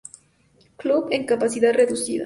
Club" 0.77 1.09
en 1.11 1.27
capacidad 1.27 1.73
reducida. 1.75 2.19